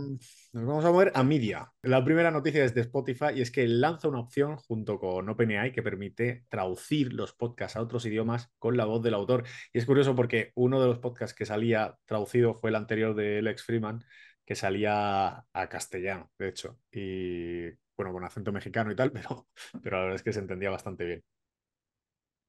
[0.52, 1.72] nos vamos a mover a media.
[1.82, 5.72] La primera noticia es de Spotify y es que lanza una opción junto con OpenAI
[5.72, 9.44] que permite traducir los podcasts a otros idiomas con la voz del autor.
[9.72, 13.38] Y es curioso porque uno de los podcasts que salía traducido fue el anterior de
[13.38, 14.04] Alex Freeman,
[14.44, 16.78] que salía a castellano, de hecho.
[16.90, 19.46] Y bueno, con acento mexicano y tal, pero,
[19.82, 21.24] pero la verdad es que se entendía bastante bien.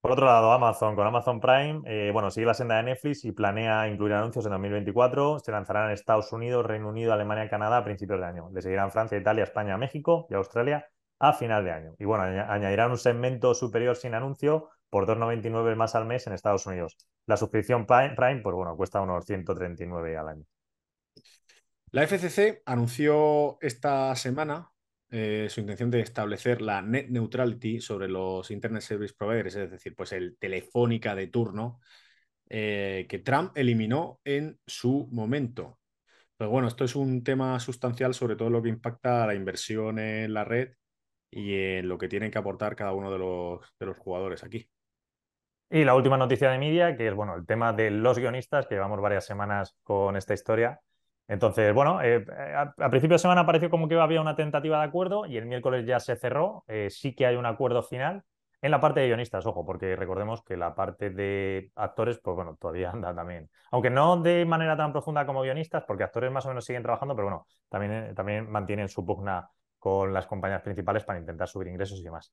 [0.02, 3.32] Por otro lado, Amazon con Amazon Prime, eh, bueno, sigue la senda de Netflix y
[3.34, 5.38] planea incluir anuncios en 2024.
[5.38, 8.50] Se lanzarán en Estados Unidos, Reino Unido, Alemania, Canadá a principios de año.
[8.52, 10.88] Le seguirán Francia, Italia, España, México y Australia
[11.20, 11.96] a final de año.
[12.00, 16.66] Y bueno, añadirán un segmento superior sin anuncio por 2,99 más al mes en Estados
[16.66, 16.98] Unidos.
[17.28, 20.46] La suscripción Prime, pues bueno, cuesta unos 139 al año.
[21.92, 24.71] La FCC anunció esta semana
[25.12, 29.96] eh, su intención de establecer la net neutrality sobre los Internet Service Providers, es decir,
[29.96, 31.80] pues el telefónica de turno,
[32.50, 35.80] eh, que Trump eliminó en su momento.
[36.38, 40.00] Pues bueno, esto es un tema sustancial sobre todo lo que impacta a la inversión
[40.00, 40.74] en la red
[41.30, 44.70] y en lo que tienen que aportar cada uno de los, de los jugadores aquí.
[45.70, 48.76] Y la última noticia de media, que es bueno, el tema de los guionistas, que
[48.76, 50.82] llevamos varias semanas con esta historia.
[51.28, 55.26] Entonces, bueno, eh, a, principio de semana pareció como que había una tentativa de acuerdo
[55.26, 56.64] y el miércoles ya se cerró.
[56.68, 58.24] Eh, sí que hay un acuerdo final
[58.62, 62.58] en la parte de guionistas, ojo, porque recordemos que la parte de actores, pues bueno,
[62.60, 63.50] todavía anda también.
[63.72, 67.16] Aunque no de manera tan profunda como guionistas, porque actores más o menos siguen trabajando,
[67.16, 69.50] pero bueno, también, eh, también mantienen su pugna
[69.82, 72.32] con las compañías principales para intentar subir ingresos y demás.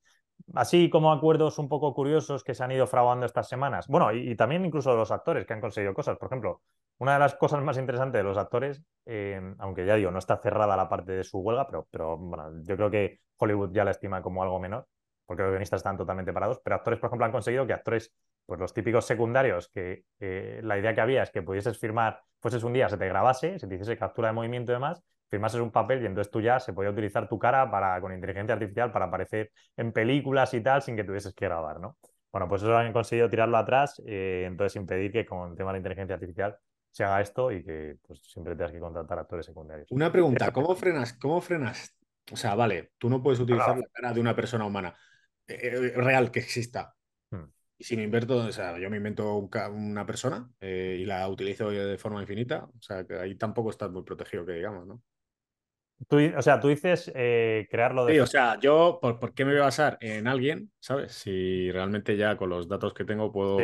[0.54, 3.86] Así como acuerdos un poco curiosos que se han ido fraguando estas semanas.
[3.88, 6.18] Bueno, y, también incluso los actores que han conseguido cosas.
[6.18, 6.60] Por ejemplo,
[6.98, 10.36] una de las cosas más interesantes de los actores, eh, aunque ya digo, no está
[10.38, 14.20] cerrada la parte de su huelga, pero, bueno, yo creo que Hollywood ya la estima
[14.20, 14.86] como algo menor,
[15.24, 18.12] porque los guionistas están totalmente parados, pero actores, por ejemplo, han conseguido que actores,
[18.46, 22.64] pues los típicos secundarios, que eh, la idea que había es que pudieses firmar, fueses
[22.64, 25.70] un día, se te grabase, se te hiciese captura de movimiento y demás, firmases un
[25.70, 29.06] papel y entonces tú ya se podía utilizar tu cara para, con inteligencia artificial para
[29.06, 31.96] aparecer en películas y tal sin que tuvieses que grabar, ¿no?
[32.32, 35.74] Bueno, pues eso han conseguido tirarlo atrás, eh, entonces impedir que con el tema de
[35.74, 36.58] la inteligencia artificial
[36.90, 39.90] se haga esto y que pues, siempre tengas que contratar actores secundarios.
[39.90, 41.12] Una pregunta, ¿cómo frenas?
[41.14, 41.96] ¿Cómo frenas?
[42.32, 44.94] O sea, vale, tú no puedes utilizar la cara de una persona humana
[45.46, 46.94] eh, eh, real que exista.
[47.30, 47.44] Hmm.
[47.78, 51.96] Y si me invento, o sea, yo me invento una persona y la utilizo de
[51.96, 55.02] forma infinita, o sea, que ahí tampoco estás muy protegido, que digamos, ¿no?
[56.36, 58.14] o sea, tú dices eh, crearlo de...
[58.14, 61.12] Sí, o sea, yo, ¿por, qué me voy a basar en alguien, ¿sabes?
[61.12, 63.58] Si realmente ya con los datos que tengo puedo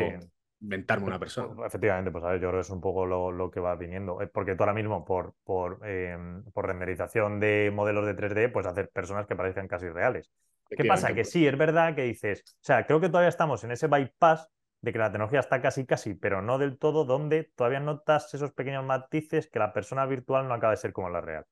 [0.65, 1.55] inventarme una persona.
[1.55, 4.19] Pues, efectivamente, pues a ver, yo creo que es un poco lo, que va viniendo.
[4.33, 8.91] Porque tú ahora mismo, por, por, em, por renderización de modelos de 3D, pues hacer
[8.91, 10.31] personas que parezcan casi reales.
[10.69, 11.09] ¿Qué pasa?
[11.09, 13.87] Que pues sí, es verdad que dices, o sea, creo que todavía estamos en ese
[13.87, 14.49] bypass
[14.81, 18.53] de que la tecnología está casi casi, pero no del todo, donde todavía notas esos
[18.53, 21.47] pequeños matices que la persona virtual no acaba de ser como la real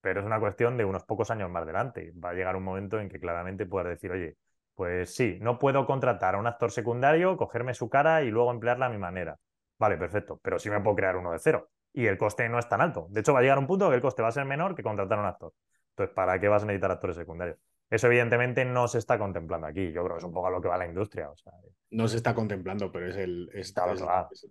[0.00, 2.12] pero es una cuestión de unos pocos años más adelante.
[2.12, 4.36] Va a llegar un momento en que claramente puedas decir, oye,
[4.78, 8.86] pues sí, no puedo contratar a un actor secundario, cogerme su cara y luego emplearla
[8.86, 9.36] a mi manera.
[9.76, 11.68] Vale, perfecto, pero sí me puedo crear uno de cero.
[11.92, 13.08] Y el coste no es tan alto.
[13.10, 14.84] De hecho, va a llegar un punto que el coste va a ser menor que
[14.84, 15.52] contratar a un actor.
[15.90, 17.58] Entonces, ¿para qué vas a necesitar actores secundarios?
[17.90, 19.90] Eso evidentemente no se está contemplando aquí.
[19.90, 21.28] Yo creo que es un poco a lo que va la industria.
[21.28, 21.54] O sea,
[21.90, 23.74] no se está contemplando, pero es, el, es,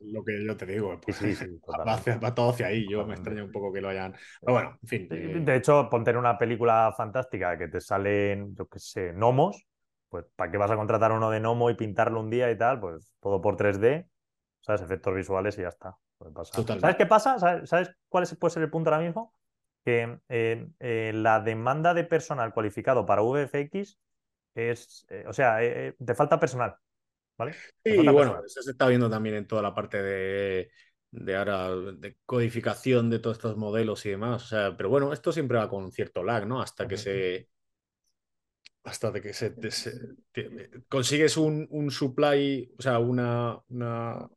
[0.02, 1.00] lo que yo te digo.
[1.00, 1.22] Pues,
[2.22, 2.86] va, todo hacia ahí.
[2.90, 4.12] Yo me extraña un poco que lo hayan.
[4.42, 5.08] Pero bueno, en fin.
[5.10, 5.40] Eh.
[5.40, 9.66] De hecho, ponte en una película fantástica que te salen, yo qué sé, gnomos.
[10.10, 12.80] Pues, ¿para qué vas a contratar uno de gnomo y pintarlo un día y tal?
[12.80, 14.08] Pues todo por 3D,
[14.62, 14.82] ¿sabes?
[14.82, 15.98] Efectos visuales y ya está.
[16.44, 17.38] ¿Sabes qué pasa?
[17.66, 19.34] ¿Sabes, cuál puede ser el punto ahora mismo?
[19.88, 23.98] que eh, eh, la demanda de personal cualificado para VFX
[24.54, 26.76] es, eh, o sea, te falta personal,
[27.38, 27.54] ¿vale?
[27.86, 30.72] Sí, y bueno, eso se está viendo también en toda la parte de,
[31.12, 34.44] de ahora, de codificación de todos estos modelos y demás.
[34.44, 36.62] O sea, pero bueno, esto siempre va con cierto lag, ¿no?
[36.62, 37.48] Hasta que se
[38.88, 39.54] hasta de que se,
[40.88, 44.30] consigues un, un, supply, o sea, una, una,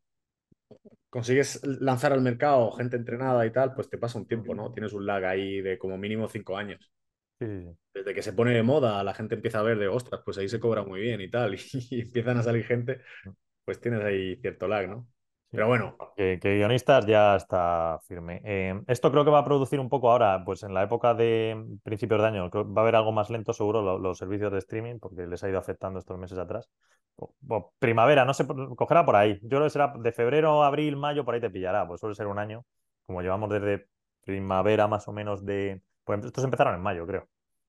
[1.09, 4.73] consigues lanzar al mercado gente entrenada y tal, pues te pasa un tiempo, ¿no?
[4.73, 6.91] Tienes un lag ahí de como mínimo cinco años.
[7.39, 10.49] Desde que se pone de moda, la gente empieza a ver de, ostras, pues ahí
[10.49, 11.55] se cobra muy bien y tal,
[11.91, 13.01] y, empiezan a salir gente,
[13.65, 15.07] pues tienes ahí cierto lag, ¿no?
[15.51, 15.97] Pero bueno.
[16.17, 18.41] Que, guionistas ya está firme.
[18.45, 21.79] Eh, esto creo que va a producir un poco ahora, pues en la época de
[21.83, 25.27] principios de año, va a haber algo más lento seguro los, servicios de streaming, porque
[25.27, 26.71] les ha ido afectando estos meses atrás.
[27.79, 29.41] primavera, no sé, cogerá por ahí.
[29.43, 32.29] Yo creo que será de febrero, abril, mayo, por ahí te pillará, pues suele ser
[32.29, 32.65] un año,
[33.07, 33.89] como llevamos desde
[34.25, 35.83] primavera más o menos de...
[36.05, 37.29] Pues estos empezaron en mayo, creo,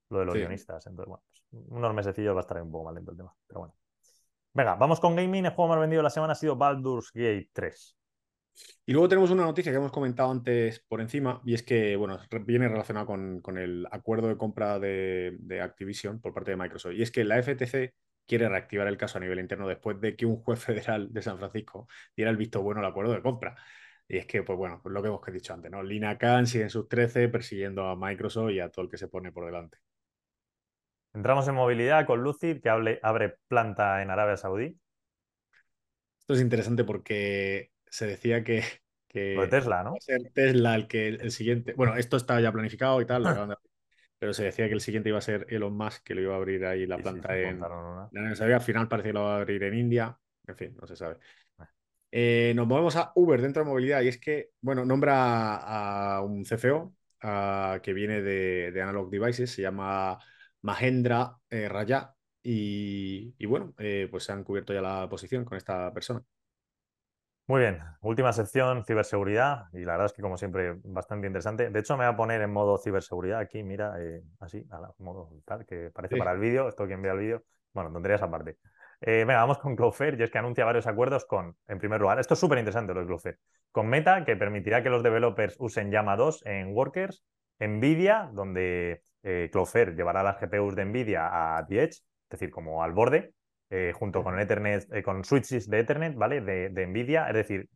[0.09, 0.85] lo de los guionistas.
[0.85, 3.61] Entonces, bueno, pues unos mesecillos va a estar un poco más lento el tema, pero
[3.61, 3.80] bueno.
[4.53, 5.45] Venga, vamos con gaming.
[5.45, 7.95] El juego más vendido de la semana ha sido Baldur's Gate 3.
[8.85, 12.19] Y luego tenemos una noticia que hemos comentado antes por encima, y es que, bueno,
[12.45, 16.93] viene relacionado con, el acuerdo de compra de, Activision por parte de Microsoft.
[16.93, 17.93] Y es que la FTC
[18.27, 21.37] quiere reactivar el caso a nivel interno después de que un juez federal de San
[21.37, 23.55] Francisco diera el visto bueno al acuerdo de compra.
[24.07, 25.81] Y es que, pues bueno, pues lo que hemos dicho antes, ¿no?
[25.83, 29.07] Lina Khan sigue en sus 13 persiguiendo a Microsoft y a todo el que se
[29.07, 29.77] pone por delante.
[31.13, 34.77] Entramos en movilidad con Lucid, que abre planta en Arabia Saudí.
[36.19, 38.63] Esto es interesante porque se decía que,
[39.07, 39.95] que Tesla, ¿no?
[39.99, 41.73] ser Tesla el que el siguiente.
[41.73, 43.57] Bueno, esto estaba ya planificado y tal,
[44.17, 46.37] pero se decía que el siguiente iba a ser Elon Musk, que lo iba a
[46.37, 48.53] abrir ahí la planta en, Arabia Saudí.
[48.53, 50.17] Al final parece que lo va a abrir en India.
[50.47, 51.17] En fin, no se sabe.
[52.09, 56.43] Eh, nos movemos a Uber dentro de movilidad y es que, bueno, nombra a, un
[56.43, 56.93] CFO
[57.81, 60.17] que viene de, de Analog Devices, se llama
[60.61, 62.15] Mahendra eh, Raya.
[62.43, 66.23] Y, bueno, eh, pues se han cubierto ya la posición con esta persona.
[67.47, 71.69] Muy bien, última sección, ciberseguridad, y la verdad es que como siempre bastante interesante.
[71.69, 75.29] De hecho me voy a poner en modo ciberseguridad aquí, mira, eh, así, a modo
[75.43, 77.43] tal, que parece para el vídeo, esto quien vea el vídeo,
[77.73, 78.57] bueno, tonterías aparte.
[79.01, 82.35] venga, vamos con Cloudflare, y es que anuncia varios acuerdos con, en primer lugar, esto
[82.35, 83.39] es súper interesante lo de Cloudflare,
[83.71, 87.25] con Meta, que permitirá que los developers usen Llama 2 en Workers,
[87.59, 92.83] Nvidia, donde eh, Cloudflare llevará las GPUs de NVIDIA a The Edge, es decir, como
[92.83, 93.33] al borde,
[93.69, 96.41] eh, junto con el Ethernet, eh, con switches de Ethernet, ¿vale?
[96.41, 97.69] De, NVIDIA, es decir,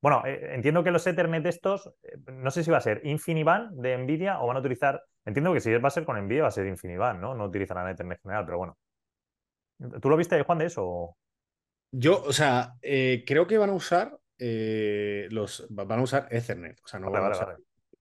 [0.00, 1.92] bueno, entiendo que los Ethernet estos,
[2.26, 5.60] no sé si va a ser InfiniBand de NVIDIA o van a utilizar, entiendo que
[5.60, 7.34] si va a ser con NVIDIA va a ser InfiniBand, ¿no?
[7.34, 8.78] No utilizarán Ethernet general, pero bueno.
[10.00, 11.16] ¿Tú lo viste, Juan, de eso?
[11.90, 17.00] Yo, o sea, creo que van a usar los, van a usar Ethernet, o sea,
[17.00, 17.56] no van a usar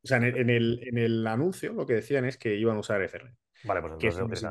[0.05, 3.01] o sea, en el, en el, anuncio lo que decían es que iban a usar
[3.01, 3.33] Ethernet.
[3.63, 4.47] Vale, pues entonces,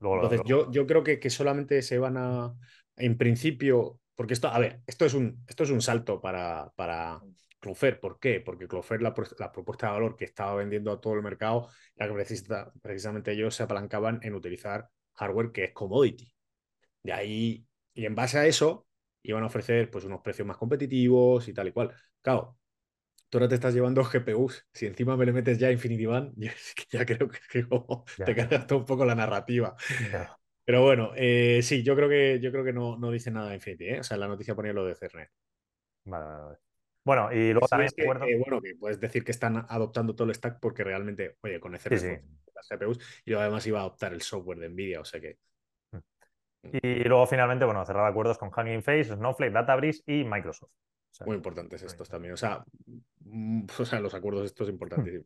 [0.00, 2.52] entonces yo, yo creo que, que, solamente se van a,
[2.96, 7.20] en principio, porque esto, a ver, esto es un, esto es un salto para, para
[7.60, 8.00] Cloudflare.
[8.00, 8.40] ¿Por qué?
[8.40, 12.08] Porque Cloudflare, la, la, propuesta de valor que estaba vendiendo a todo el mercado, la
[12.08, 16.34] que precisa, precisamente ellos se apalancaban en utilizar hardware que es commodity.
[17.04, 17.64] De ahí,
[17.94, 18.88] y en base a eso,
[19.22, 21.94] iban a ofrecer pues unos precios más competitivos y tal y cual.
[22.20, 22.58] Claro,
[23.28, 24.66] tú ahora te estás llevando GPUs.
[24.72, 26.34] Si encima me le metes ya Infinity Band,
[26.90, 27.66] ya creo que,
[28.24, 29.76] te cargas todo un poco la narrativa.
[30.64, 33.54] Pero bueno, eh, sí, yo creo que, yo creo que no, no dice nada de
[33.54, 33.84] Infinity.
[33.84, 34.00] ¿eh?
[34.00, 35.30] O sea, la noticia ponía lo de Cernet.
[36.04, 36.58] Vale, vale,
[37.04, 37.90] Bueno, y luego también.
[37.96, 41.60] que, eh, bueno, que puedes decir que están adoptando todo el stack porque realmente, oye,
[41.60, 45.20] con Ethernet las GPUs y además iba a adoptar el software de Nvidia, o sea
[45.20, 45.38] que.
[45.92, 45.98] Mm.
[46.82, 50.72] Y luego finalmente, bueno, cerrar acuerdos con Hugging Face, Snowflake, Databricks y Microsoft.
[51.24, 52.34] Muy importantes estos también.
[52.34, 52.64] O sea,
[53.20, 55.24] mm, o sea, los acuerdos estos importantes.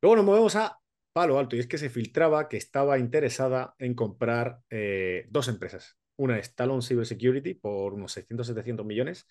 [0.00, 0.78] Luego nos movemos a
[1.12, 5.96] Palo Alto y es que se filtraba que estaba interesada en comprar eh, dos empresas.
[6.16, 9.26] Una es Talon Cybersecurity por unos 600-700 millones.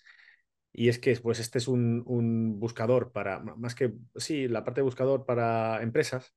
[0.72, 4.84] Y es que pues, este es un, buscador para, más que, sí, la parte de
[4.84, 6.34] buscador para empresas,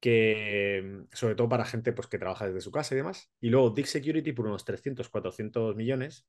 [0.00, 3.30] que sobre todo para gente pues, que trabaja desde su casa y demás.
[3.40, 6.26] Y luego Dick Security por unos 300-400 millones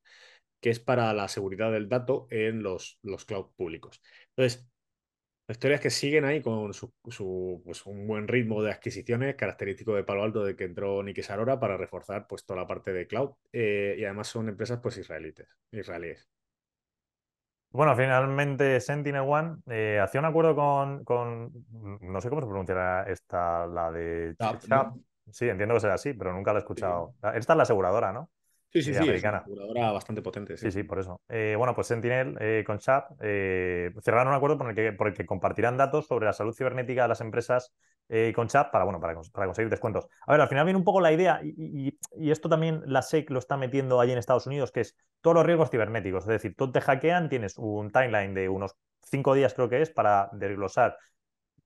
[0.59, 4.01] que es para la seguridad del dato en los, los cloud públicos.
[4.35, 4.69] Entonces,
[5.47, 9.95] la historia es que siguen ahí con su, pues un buen ritmo de adquisiciones, característico
[9.95, 13.07] de Palo Alto de que entró Niki Sarora para reforzar pues, toda la parte de
[13.07, 13.31] cloud.
[13.53, 16.27] Eh, y además son empresas pues, israelites, israelíes.
[17.69, 21.51] Bueno, finalmente Sentinel One eh, hacía un acuerdo con, con,
[22.01, 24.35] no sé cómo se pronunciará esta, la de
[25.31, 27.13] Sí, entiendo que será así, pero nunca la he escuchado.
[27.33, 28.29] Esta es la aseguradora, ¿no?
[28.69, 29.37] Sí, sí, sí, es una americana.
[29.39, 30.57] aseguradora bastante potente.
[30.57, 31.21] Sí, sí, por eso.
[31.29, 35.07] Eh, bueno, pues Sentinel eh, con SHAP eh, cerraron un acuerdo por el, que, por
[35.07, 37.73] el que compartirán datos sobre la salud cibernética de las empresas
[38.09, 40.07] eh, con SHAP para, bueno, para, cons- para conseguir descuentos.
[40.25, 41.53] A ver, al final viene un poco la idea, y,
[41.89, 44.95] y- y esto también la SEC lo está metiendo allí en Estados Unidos, que es
[45.21, 46.23] todos los riesgos cibernéticos.
[46.23, 49.89] Es decir, tú te hackean, tienes un timeline de unos cinco días, creo que es,
[49.91, 50.97] para desglosar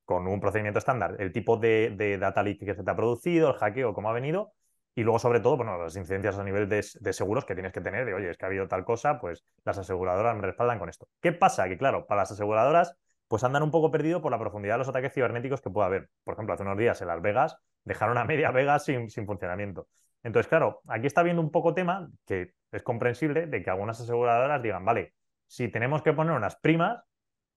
[0.05, 3.49] con un procedimiento estándar el tipo de, de data leak que se te ha producido,
[3.51, 4.53] el hackeo, cómo ha venido,
[4.93, 8.05] y luego, sobre todo, bueno, las incidencias a nivel de, seguros que tienes que tener,
[8.05, 11.07] de oye, es que ha habido tal cosa, pues las aseguradoras me respaldan con esto.
[11.21, 11.67] ¿Qué pasa?
[11.69, 14.89] Que, claro, para las aseguradoras, pues andan un poco perdidos por la profundidad de los
[14.89, 16.09] ataques cibernéticos que puede haber.
[16.25, 19.87] Por ejemplo, hace unos días en Las Vegas dejaron a media Vegas sin, sin funcionamiento.
[20.23, 24.61] Entonces, claro, aquí está viendo un poco tema que es comprensible de que algunas aseguradoras
[24.61, 25.13] digan, vale,
[25.47, 27.01] si tenemos que poner unas primas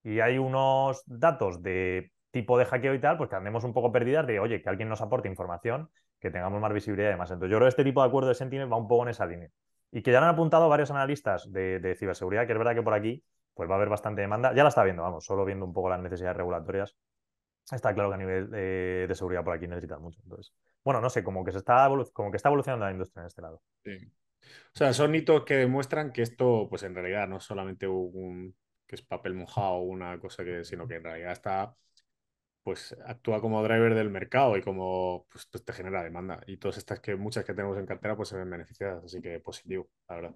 [0.02, 3.92] y hay unos datos de tipo de hackeo y tal, pues que andemos un poco
[3.92, 5.90] perdidas de, oye, que alguien nos aporte información,
[6.24, 7.30] que tengamos más visibilidad y demás.
[7.30, 9.26] Entonces, yo creo que este tipo de acuerdo de Sentinel va un poco en esa
[9.26, 9.50] línea.
[9.92, 12.94] Y que ya lo han apuntado varios analistas de, ciberseguridad, que es verdad que por
[12.94, 13.22] aquí
[13.52, 14.54] pues va a haber bastante demanda.
[14.54, 16.96] Ya la está viendo, vamos, solo viendo un poco las necesidades regulatorias.
[17.70, 20.18] Está claro que a nivel eh, de seguridad por aquí necesitan mucho.
[20.22, 23.26] Entonces, bueno, no sé, como que se está como que está evolucionando la industria en
[23.26, 23.60] este lado.
[23.84, 23.98] Sí.
[24.40, 28.56] O sea, son hitos que demuestran que esto, pues en realidad no es solamente un
[28.86, 31.74] que es papel mojado una cosa que, sino que en realidad está,
[32.64, 36.40] pues actúa como driver del mercado y como pues, pues, te genera demanda.
[36.46, 39.38] Y todas estas que muchas que tenemos en cartera, pues se ven beneficiadas, así que
[39.38, 40.34] positivo, la verdad.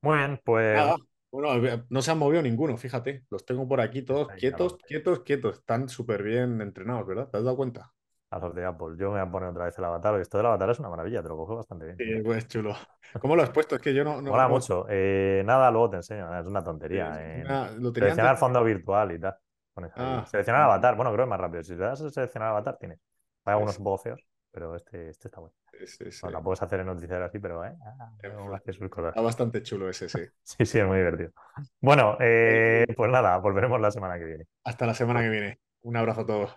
[0.00, 0.96] Muy bien, pues Nada,
[1.30, 3.24] bueno, no se han movido ninguno, fíjate.
[3.30, 4.86] Los tengo por aquí todos quietos, claro.
[4.86, 5.58] quietos, quietos.
[5.58, 7.28] Están súper bien entrenados, ¿verdad?
[7.28, 7.92] ¿Te has dado cuenta?
[8.30, 8.96] a los de Apple.
[8.98, 10.18] Yo me voy a poner otra vez el avatar.
[10.18, 11.96] Esto del avatar es una maravilla, te lo cojo bastante bien.
[11.98, 12.74] Sí, pues chulo.
[13.20, 13.74] ¿Cómo lo has puesto?
[13.76, 14.22] Es que yo no.
[14.22, 14.86] no Mola no- mucho.
[14.88, 16.40] Eh, nada, luego te enseño.
[16.40, 17.12] Es una tontería.
[17.12, 17.42] Sí, eh.
[17.44, 19.36] una- lo tenía antes- fondo virtual y tal.
[19.74, 20.04] Pones ahí.
[20.04, 20.24] Ah.
[20.26, 20.96] Seleccionar avatar.
[20.96, 21.62] Bueno, creo que es más rápido.
[21.62, 23.00] Si le das a seleccionar avatar, tienes.
[23.44, 24.20] Hay algunos un poco feos,
[24.50, 25.54] pero este, este está bueno.
[25.72, 26.18] Sí, sí, sí.
[26.22, 28.50] Bueno, la puedes hacer en noticiero así, pero eh, ah, no
[28.90, 29.08] cosas.
[29.08, 30.20] Está bastante chulo ese, sí.
[30.42, 31.30] Sí, sí, es muy divertido.
[31.80, 34.44] Bueno, eh, pues nada, volveremos la semana que viene.
[34.64, 35.60] Hasta la semana que viene.
[35.82, 36.56] Un abrazo a todos.